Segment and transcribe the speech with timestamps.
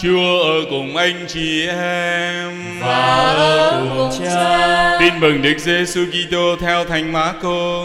[0.00, 2.50] Chúa ở cùng anh chị em
[2.80, 2.96] và
[3.36, 4.98] ở cùng cha.
[5.00, 7.84] Tin mừng Đức Giêsu Kitô theo Thánh Marco.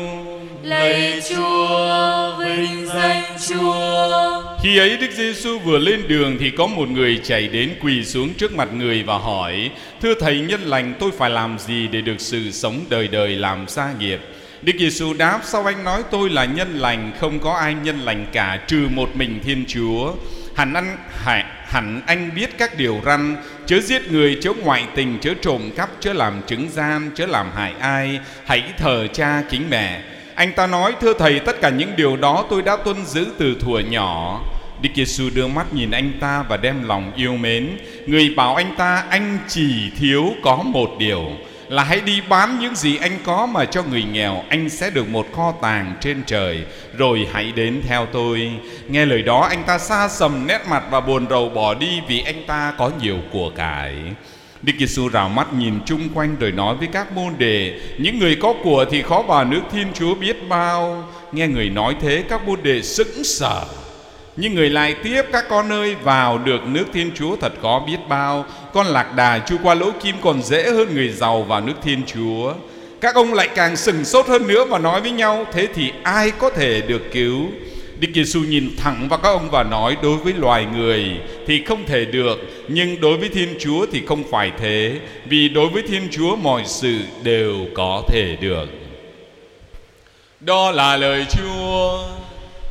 [0.63, 4.43] Lạy Chúa, vinh danh Chúa.
[4.63, 8.33] Khi ấy Đức Giêsu vừa lên đường thì có một người chạy đến quỳ xuống
[8.33, 9.71] trước mặt người và hỏi:
[10.01, 13.65] "Thưa thầy nhân lành, tôi phải làm gì để được sự sống đời đời làm
[13.67, 14.19] gia nghiệp?"
[14.61, 17.11] Đức Giêsu đáp: "Sao anh nói tôi là nhân lành?
[17.19, 20.13] Không có ai nhân lành cả trừ một mình Thiên Chúa.
[20.55, 25.17] Hẳn anh hại hẳn anh biết các điều răn, chớ giết người, chớ ngoại tình,
[25.21, 28.19] chớ trộm cắp, chớ làm chứng gian, chớ làm hại ai.
[28.45, 30.01] Hãy thờ cha kính mẹ.
[30.35, 33.55] Anh ta nói, thưa thầy, tất cả những điều đó tôi đã tuân giữ từ
[33.59, 34.41] thuở nhỏ.
[34.81, 37.77] Đức Giêsu đưa mắt nhìn anh ta và đem lòng yêu mến.
[38.05, 41.31] Người bảo anh ta, anh chỉ thiếu có một điều
[41.69, 45.09] là hãy đi bán những gì anh có mà cho người nghèo, anh sẽ được
[45.09, 46.65] một kho tàng trên trời.
[46.97, 48.51] Rồi hãy đến theo tôi.
[48.87, 52.21] Nghe lời đó, anh ta xa sầm nét mặt và buồn rầu bỏ đi vì
[52.21, 53.95] anh ta có nhiều của cải.
[54.61, 58.35] Đức Giêsu rào mắt nhìn chung quanh rồi nói với các môn đệ, Những người
[58.35, 61.09] có của thì khó vào nước Thiên Chúa biết bao.
[61.31, 63.65] Nghe người nói thế, các môn đệ sững sờ
[64.37, 67.97] nhưng người lại tiếp các con ơi, vào được nước Thiên Chúa thật khó biết
[68.09, 71.73] bao Con lạc đà chui qua lỗ kim còn dễ hơn người giàu vào nước
[71.83, 72.53] Thiên Chúa
[73.01, 76.31] Các ông lại càng sừng sốt hơn nữa và nói với nhau, Thế thì ai
[76.31, 77.47] có thể được cứu
[77.99, 81.05] Đức Giêsu nhìn thẳng vào các ông và nói, đối với loài người
[81.47, 85.69] thì không thể được, nhưng đối với Thiên Chúa thì không phải thế, vì đối
[85.69, 88.65] với Thiên Chúa mọi sự đều có thể được.
[90.39, 92.03] Đó là lời Chúa.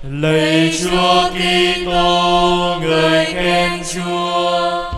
[0.02, 4.92] Lạy Chúa Kitô, người khen Chúa.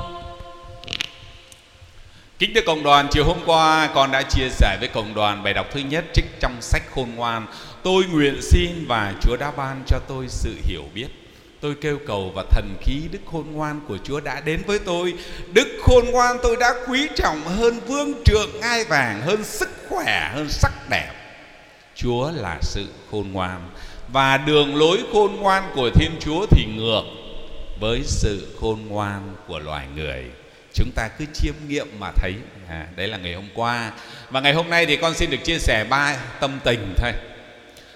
[2.38, 5.54] Kính thưa cộng đoàn, chiều hôm qua con đã chia sẻ với cộng đoàn bài
[5.54, 7.46] đọc thứ nhất trích trong sách khôn ngoan.
[7.82, 11.08] Tôi nguyện xin và Chúa đã ban cho tôi sự hiểu biết.
[11.60, 15.14] Tôi kêu cầu và thần khí đức khôn ngoan của Chúa đã đến với tôi.
[15.52, 20.30] Đức khôn ngoan tôi đã quý trọng hơn vương trượng ngai vàng, hơn sức khỏe,
[20.34, 21.12] hơn sắc đẹp.
[21.94, 23.70] Chúa là sự khôn ngoan
[24.12, 27.02] và đường lối khôn ngoan của Thiên Chúa thì ngược
[27.80, 30.24] với sự khôn ngoan của loài người.
[30.74, 32.34] Chúng ta cứ chiêm nghiệm mà thấy.
[32.68, 33.92] À, đấy là ngày hôm qua.
[34.30, 37.12] Và ngày hôm nay thì con xin được chia sẻ ba tâm tình thôi.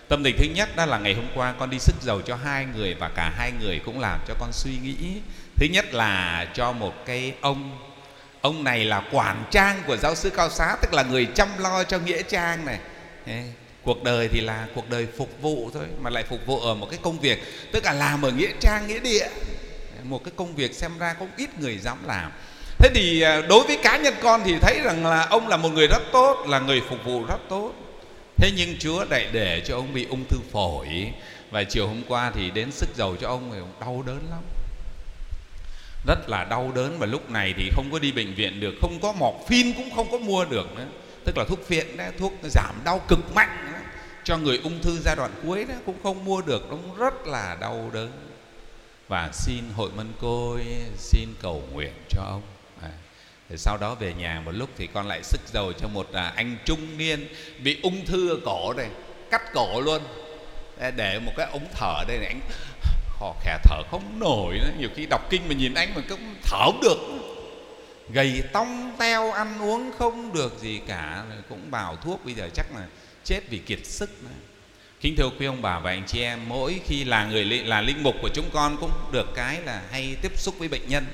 [0.09, 2.67] Tâm tình thứ nhất đó là ngày hôm qua con đi sức giàu cho hai
[2.77, 5.21] người và cả hai người cũng làm cho con suy nghĩ.
[5.57, 7.79] Thứ nhất là cho một cái ông.
[8.41, 11.85] Ông này là quản trang của giáo sư cao xá tức là người chăm lo
[11.85, 12.79] cho nghĩa trang này
[13.85, 16.91] cuộc đời thì là cuộc đời phục vụ thôi mà lại phục vụ ở một
[16.91, 19.29] cái công việc tức là làm ở nghĩa trang nghĩa địa.
[20.03, 22.33] Một cái công việc xem ra cũng ít người dám làm.
[22.79, 25.69] Thế thì à, đối với cá nhân con thì thấy rằng là ông là một
[25.69, 27.73] người rất tốt là người phục vụ rất tốt.
[28.37, 31.13] Thế nhưng chúa lại để cho ông bị ung thư phổi.
[31.51, 34.41] Và chiều hôm qua thì đến sức dầu cho ông thì ông đau đớn lắm.
[36.07, 38.99] Rất là đau đớn và lúc này thì không có đi bệnh viện được không
[39.03, 40.87] có mọc phim cũng không có mua được nữa.
[41.25, 43.72] Tức là thuốc phiện đó, thuốc giảm đau cực mạnh
[44.25, 47.57] cho người ung thư giai đoạn cuối đó cũng không mua được ông rất là
[47.61, 48.13] đau đớn.
[49.09, 50.63] Và xin hội mân côi
[50.97, 52.43] xin cầu nguyện cho ông.
[52.83, 52.91] À,
[53.49, 56.33] thì sau đó về nhà một lúc thì con lại sức dầu cho một à,
[56.37, 57.29] anh trung niên
[57.63, 58.91] bị ung thư ở cổ này
[59.31, 60.03] cắt cổ luôn.
[60.97, 62.41] Để một cái ống thở đây này anh
[63.19, 64.71] khò khè thở không nổi nữa.
[64.79, 66.99] Nhiều khi đọc kinh mà nhìn anh mà cũng thở không được.
[68.13, 71.25] Gầy tông teo ăn uống không được gì cả.
[71.49, 72.87] Cũng bảo thuốc bây giờ chắc là
[73.25, 74.31] chết vì kiệt sức nữa.
[75.01, 78.03] Kính thưa quý ông bà và anh chị em, mỗi khi là người là linh
[78.03, 81.05] mục của chúng con cũng được cái là hay tiếp xúc với bệnh nhân.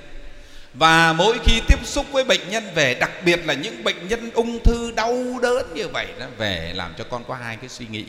[0.75, 4.31] Và mỗi khi tiếp xúc với bệnh nhân về, đặc biệt là những bệnh nhân
[4.35, 7.87] ung thư đau đớn như vậy đó về làm cho con có hai cái suy
[7.91, 8.05] nghĩ.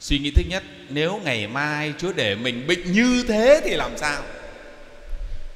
[0.00, 3.98] Suy nghĩ thứ nhất, nếu ngày mai Chúa để mình bệnh như thế thì làm
[3.98, 4.22] sao?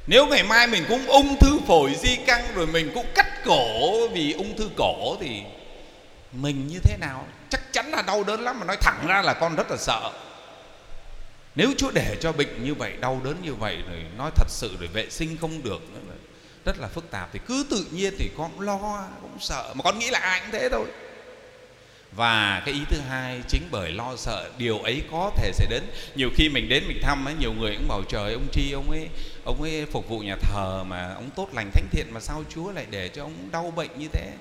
[0.07, 4.09] Nếu ngày mai mình cũng ung thư phổi di căn rồi mình cũng cắt cổ
[4.09, 5.41] vì ung thư cổ thì
[6.33, 7.27] mình như thế nào?
[7.51, 10.13] Chắc chắn là đau đớn lắm mà nói thẳng ra là con rất là sợ.
[11.55, 14.77] Nếu Chúa để cho bệnh như vậy, đau đớn như vậy rồi nói thật sự
[14.81, 16.15] rồi vệ sinh không được nữa
[16.69, 19.83] rất là phức tạp thì cứ tự nhiên thì con cũng lo cũng sợ mà
[19.83, 20.87] con nghĩ là ai cũng thế thôi
[22.13, 25.83] và cái ý thứ hai chính bởi lo sợ điều ấy có thể sẽ đến
[26.15, 28.91] nhiều khi mình đến mình thăm ấy nhiều người cũng bảo trời ông tri ông
[28.91, 29.09] ấy
[29.45, 32.73] ông ấy phục vụ nhà thờ mà ông tốt lành thánh thiện mà sao Chúa
[32.73, 34.33] lại để cho ông đau bệnh như thế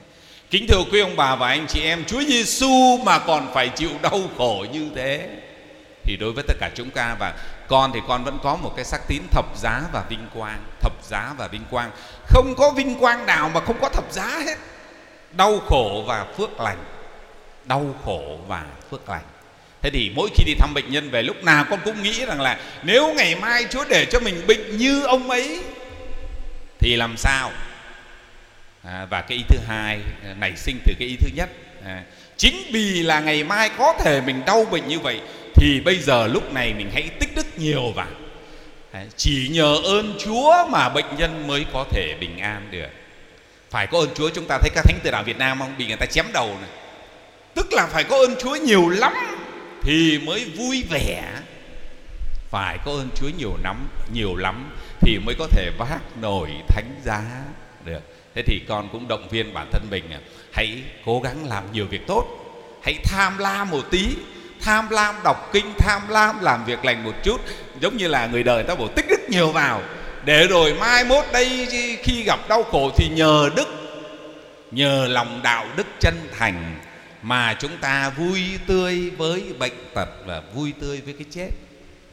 [0.49, 3.89] kính thưa quý ông bà và anh chị em, Chúa Giêsu mà còn phải chịu
[4.01, 5.29] đau khổ như thế.
[6.03, 7.33] Thì đối với tất cả chúng ta và
[7.67, 10.93] con thì con vẫn có một cái sắc tín thập giá và vinh quang, thập
[11.03, 11.91] giá và vinh quang.
[12.27, 14.57] Không có vinh quang nào mà không có thập giá hết.
[15.31, 16.77] Đau khổ và phước lành.
[17.65, 19.23] Đau khổ và phước lành.
[19.81, 22.41] Thế thì mỗi khi đi thăm bệnh nhân về, lúc nào con cũng nghĩ rằng
[22.41, 25.59] là nếu ngày mai chúa để cho mình bệnh như ông ấy,
[26.79, 27.51] thì làm sao?
[28.87, 31.49] À, và cái ý thứ hai à, nảy sinh từ cái ý thứ nhất
[31.85, 32.03] à,
[32.37, 35.21] chính vì là ngày mai có thể mình đau bệnh như vậy
[35.55, 38.07] thì bây giờ lúc này mình hãy tích đức nhiều vào.
[38.91, 42.87] À, chỉ nhờ ơn chúa mà bệnh nhân mới có thể bình an được.
[43.69, 45.73] Phải có ơn chúa chúng ta thấy các thánh tử đạo việt nam không?
[45.77, 46.69] Bị người ta chém đầu này.
[47.55, 49.13] Tức là phải có ơn chúa nhiều lắm
[49.81, 51.23] thì mới vui vẻ.
[52.49, 57.01] Phải có ơn chúa nhiều lắm nhiều lắm thì mới có thể vác nổi thánh
[57.05, 57.21] giá
[57.85, 57.99] được.
[58.35, 60.19] Thế thì con cũng động viên bản thân mình à,
[60.51, 62.25] hãy cố gắng làm nhiều việc tốt.
[62.83, 64.07] Hãy tham lam một tí,
[64.61, 67.41] tham lam đọc kinh, tham lam làm việc lành một chút.
[67.79, 69.81] Giống như là người đời ta bảo tích đức nhiều vào.
[70.25, 71.67] Để rồi mai mốt đây
[72.03, 73.67] khi gặp đau khổ thì nhờ đức,
[74.71, 76.79] nhờ lòng đạo đức chân thành
[77.21, 81.49] mà chúng ta vui tươi với bệnh tật và vui tươi với cái chết.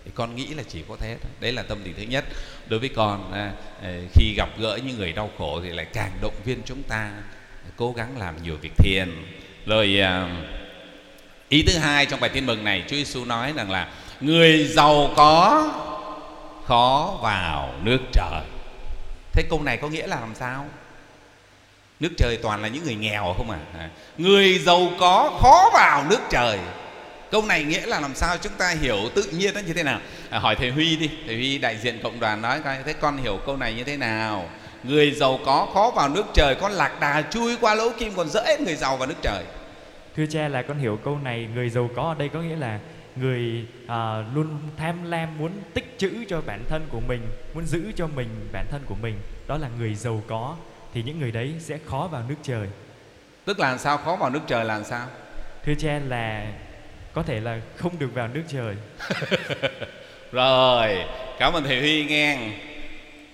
[0.05, 1.31] Thì con nghĩ là chỉ có thế thôi.
[1.41, 2.25] Đấy là tâm lý thứ nhất
[2.69, 3.53] đối với con à,
[3.83, 7.11] à, khi gặp gỡ những người đau khổ thì lại càng động viên chúng ta
[7.77, 9.09] cố gắng làm nhiều việc thiền
[9.67, 10.29] rồi à,
[11.49, 13.89] ý thứ hai trong bài tin mừng này, Chúa Giêsu nói rằng là
[14.21, 15.71] người giàu có
[16.65, 18.43] khó vào nước trời.
[19.33, 20.67] Thế câu này có nghĩa là làm sao?
[22.01, 23.89] Nước trời toàn là những người nghèo không à
[24.19, 26.59] người giàu có khó vào nước trời
[27.35, 30.01] câu này nghĩa là làm sao chúng ta hiểu tự nhiên nó như thế nào?
[30.31, 31.11] À, hỏi thầy huy đi.
[31.27, 33.97] Thầy huy đại diện cộng đoàn nói coi thế con hiểu câu này như thế
[33.97, 34.49] nào?
[34.83, 38.29] Người giàu có khó vào nước trời con lạc đà chui qua lỗ kim còn
[38.29, 39.45] dễ người giàu vào nước trời.
[40.17, 42.81] Thưa cha là con hiểu câu này người giàu có ở đây có nghĩa là
[43.17, 47.21] người à, luôn tham lam muốn tích trữ cho bản thân của mình
[47.55, 49.15] muốn giữ cho mình bản thân của mình.
[49.47, 50.57] Đó là người giàu có
[50.95, 52.69] thì những người đấy sẽ khó vào nước trời.
[53.45, 53.99] Tức là làm sao?
[53.99, 55.07] Khó vào nước trời là làm sao?
[55.65, 56.47] Thưa cha là
[57.15, 58.75] có thể là không được vào nước trời.
[60.33, 61.05] Rồi,
[61.39, 62.39] cảm ơn thầy huy nghe.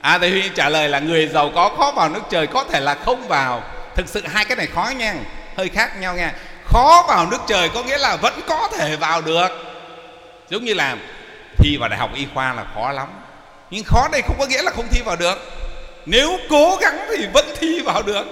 [0.01, 2.81] À thầy huy trả lời là người giàu có khó vào nước trời có thể
[2.81, 3.63] là không vào.
[3.97, 5.15] Thực sự hai cái này khó nha,
[5.57, 6.35] hơi khác nhau nha.
[6.65, 9.49] Khó vào nước trời có nghĩa là vẫn có thể vào được.
[10.49, 10.97] Giống như là
[11.59, 13.09] thi vào đại học y khoa là khó lắm.
[13.71, 15.39] Nhưng khó đây không có nghĩa là không thi vào được.
[16.07, 18.25] Nếu cố gắng thì vẫn thi vào được.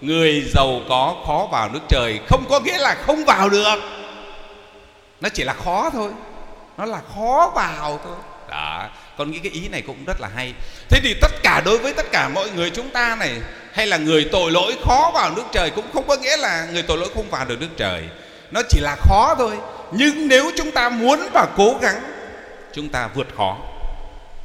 [0.00, 3.95] Người giàu có khó vào nước trời không có nghĩa là không vào được
[5.20, 6.10] nó chỉ là khó thôi.
[6.78, 8.16] Nó là khó vào thôi.
[8.50, 10.54] Đó con nghĩ cái ý này cũng rất là hay.
[10.88, 13.40] Thế thì tất cả đối với tất cả mọi người chúng ta này
[13.72, 16.82] hay là người tội lỗi khó vào nước trời cũng không có nghĩa là người
[16.82, 18.02] tội lỗi không vào được nước trời.
[18.50, 19.58] Nó chỉ là khó thôi.
[19.92, 22.02] Nhưng nếu chúng ta muốn và cố gắng
[22.72, 23.56] chúng ta vượt khó.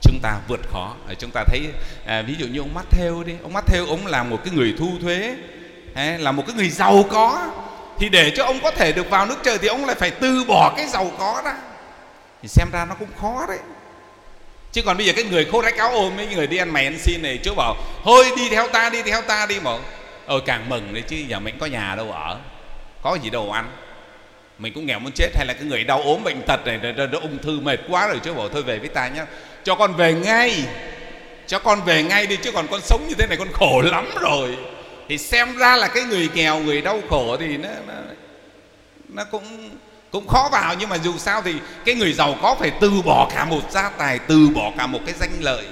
[0.02, 0.96] Chúng ta vượt khó.
[1.08, 1.62] Ờ, chúng ta thấy
[2.06, 3.34] à, ví dụ như ông mắt theo đi.
[3.44, 5.36] Ông mắt theo ông là một cái người thu thuế
[5.96, 7.48] hay, là một cái người giàu có
[8.02, 10.44] thì để cho ông có thể được vào nước trời thì ông lại phải từ
[10.48, 11.54] bỏ cái giàu có ra.
[12.42, 13.58] Thì xem ra nó cũng khó đấy.
[14.72, 16.86] Chứ còn bây giờ cái người khô rách áo ôm mấy người đi ăn mày
[16.86, 19.60] ăn xin này, chúa bảo, thôi đi theo ta đi theo ta đi.
[19.60, 19.72] Mà
[20.26, 22.38] ờ càng mừng đấy chứ, giờ mình có nhà đâu ở,
[23.02, 23.72] có gì đâu ăn.
[24.58, 27.08] Mình cũng nghèo muốn chết, hay là cái người đau ốm bệnh tật này rồi
[27.22, 29.26] ung thư mệt quá rồi, chúa bảo, thôi về với ta nhá.
[29.64, 30.64] Cho con về ngay,
[31.48, 34.10] cho con về ngay đi, chứ còn con sống như thế này con khổ lắm
[34.22, 34.58] rồi
[35.12, 37.94] thì xem ra là cái người nghèo người đau khổ thì nó nó,
[39.10, 39.70] nó cũng
[40.12, 40.76] cũng khó vào.
[40.80, 41.54] Nhưng mà dù sao thì
[41.86, 45.00] cái người giàu có phải từ bỏ cả một gia tài từ bỏ cả một
[45.06, 45.66] cái danh lợi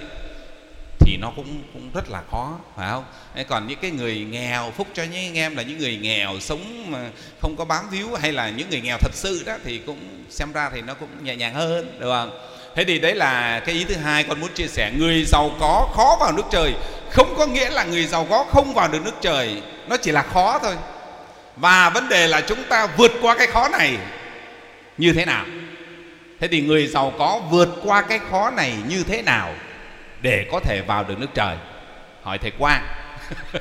[0.99, 3.03] thì nó cũng cũng rất là khó phải không?
[3.35, 6.39] Đấy, còn những cái người nghèo phúc cho những anh em là những người nghèo
[6.39, 7.09] sống mà
[7.41, 10.51] không có bám víu hay là những người nghèo thật sự đó thì cũng xem
[10.51, 12.39] ra thì nó cũng nhẹ nhàng hơn được không?
[12.75, 14.91] Thế thì đấy là cái ý thứ hai con muốn chia sẻ.
[14.97, 16.73] Người giàu có khó vào nước trời.
[17.09, 19.61] Không có nghĩa là người giàu có không vào được nước trời.
[19.87, 20.75] Nó chỉ là khó thôi.
[21.55, 23.97] Và vấn đề là chúng ta vượt qua cái khó này
[24.97, 25.45] như thế nào?
[26.39, 29.53] Thế thì người giàu có vượt qua cái khó này như thế nào
[30.21, 31.55] để có thể vào được nước trời?
[32.23, 32.87] Hỏi thầy quang.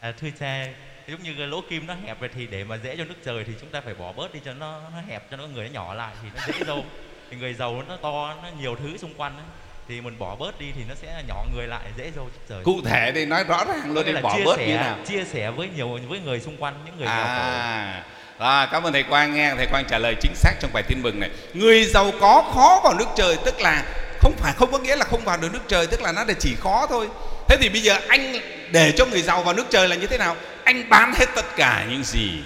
[0.00, 0.66] À, thưa cha
[1.08, 3.44] giống như cái lỗ kim nó hẹp rồi thì để mà dễ cho nước trời
[3.46, 5.70] thì chúng ta phải bỏ bớt đi cho nó nó hẹp cho nó người nó
[5.72, 6.84] nhỏ lại thì nó dễ đâu
[7.30, 9.46] thì người giàu nó to nó nhiều thứ xung quanh ấy.
[9.88, 12.64] thì mình bỏ bớt đi thì nó sẽ nhỏ người lại dễ dâu trời.
[12.64, 14.98] Cụ thể thì nói rõ ràng luôn đi bỏ bớt sẻ, như nào?
[15.06, 18.04] chia sẻ với nhiều với người xung quanh những người à
[18.38, 21.02] à, cảm ơn thầy Quang nghe thầy Quang trả lời chính xác trong bài tin
[21.02, 21.30] mừng này.
[21.54, 23.84] Người giàu có khó vào nước trời tức là
[24.20, 26.34] không phải không có nghĩa là không vào được nước trời tức là nó là
[26.38, 27.08] chỉ khó thôi.
[27.48, 28.36] Thế thì bây giờ anh
[28.70, 31.56] để cho người giàu vào nước trời là như thế nào anh bán hết tất
[31.56, 32.42] cả những gì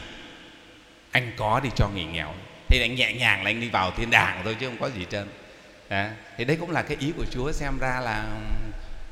[1.11, 2.35] anh có đi cho người nghèo.
[2.69, 5.07] Thì anh nhẹ nhàng là anh đi vào thiên đàng thôi chứ không có gì
[5.11, 5.29] trơn
[5.89, 8.25] à, thì đấy cũng là cái ý của Chúa xem ra là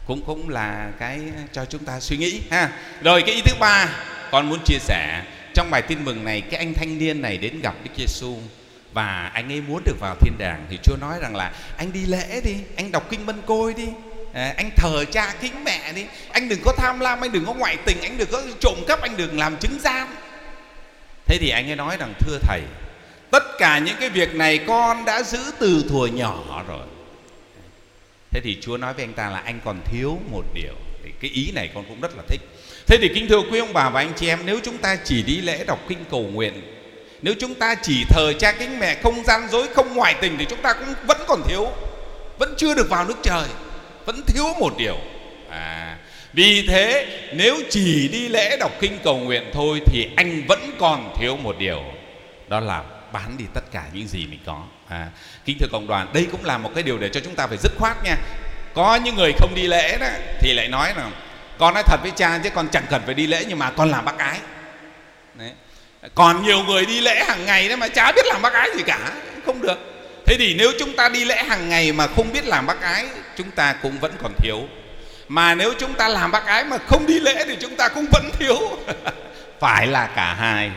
[0.07, 1.21] cũng cũng là cái
[1.53, 2.69] cho chúng ta suy nghĩ ha.
[3.03, 3.89] Rồi cái ý thứ ba
[4.31, 5.23] con muốn chia sẻ
[5.55, 8.37] trong bài tin mừng này cái anh thanh niên này đến gặp Đức Giêsu
[8.93, 12.07] và anh ấy muốn được vào thiên đàng thì Chúa nói rằng là anh đi
[12.07, 13.89] lễ đi anh đọc kinh mân côi đi
[14.37, 16.07] à, anh thờ cha kính mẹ đi.
[16.33, 19.01] Anh đừng có tham lam anh đừng có ngoại tình anh đừng có trộm cắp
[19.01, 20.09] anh đừng làm chứng gian
[21.27, 22.61] thế thì anh ấy nói rằng thưa thầy
[23.31, 26.87] tất cả những cái việc này con đã giữ từ thuở nhỏ rồi.
[28.31, 30.75] Thế thì chúa nói với anh ta là anh còn thiếu một điều.
[31.05, 32.41] Thì cái ý này con cũng rất là thích.
[32.87, 35.23] Thế thì kính thưa quý ông bà và anh chị em nếu chúng ta chỉ
[35.23, 36.63] đi lễ đọc kinh cầu nguyện
[37.23, 40.47] nếu chúng ta chỉ thờ cha kính mẹ không gian dối không ngoại tình thì
[40.51, 41.69] chúng ta cũng vẫn còn thiếu
[42.39, 43.49] vẫn chưa được vào nước trời
[44.07, 44.97] vẫn thiếu một điều.
[45.51, 45.97] À
[46.37, 51.15] vì thế nếu chỉ đi lễ đọc kinh cầu nguyện thôi thì anh vẫn còn
[51.19, 51.83] thiếu một điều.
[52.49, 52.83] Đó là
[53.13, 54.63] bán đi tất cả những gì mình có.
[54.89, 55.07] À,
[55.45, 57.59] kính thưa cộng đoàn đây cũng là một cái điều để cho chúng ta phải
[57.63, 58.17] dứt khoát nha.
[58.75, 60.07] Có những người không đi lễ đó
[60.41, 61.11] thì lại nói là
[61.59, 63.91] con nói thật với cha chứ con chẳng cần phải đi lễ nhưng mà con
[63.91, 64.39] làm bác ái.
[65.35, 65.53] Đấy.
[66.15, 68.83] còn nhiều người đi lễ hàng ngày đó mà chả biết làm bác ái gì
[68.87, 69.13] cả.
[69.47, 69.79] Không được.
[70.27, 73.07] Thế thì nếu chúng ta đi lễ hàng ngày mà không biết làm bác ái
[73.37, 74.59] chúng ta cũng vẫn còn thiếu.
[75.29, 78.07] Mà nếu chúng ta làm bác ái mà không đi lễ thì chúng ta cũng
[78.13, 78.57] vẫn thiếu.
[79.61, 80.71] Phải là cả hai.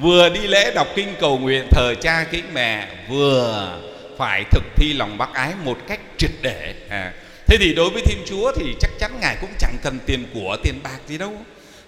[0.00, 3.78] Vừa đi lễ đọc kinh cầu nguyện thờ cha kính mẹ, vừa
[4.18, 6.74] phải thực thi lòng bác ái một cách triệt để.
[6.90, 7.12] À.
[7.46, 10.56] thế thì đối với thiên chúa thì chắc chắn ngài cũng chẳng cần tiền của,
[10.62, 11.32] tiền bạc gì đâu.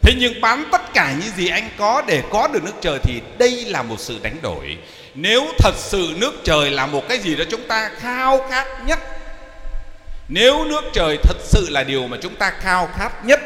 [0.02, 3.20] Thế nhưng bán tất cả những gì anh có để có được nước trời thì
[3.38, 4.76] đây là một sự đánh đổi.
[5.14, 8.98] Nếu thật sự nước trời là một cái gì đó chúng ta khao khát nhất
[10.28, 13.40] nếu nước trời thật sự là điều mà chúng ta khao khát nhất,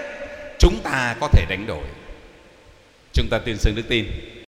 [0.59, 1.85] chúng ta có thể đánh đổi.
[3.13, 4.07] Chúng ta tin xưng đức tin.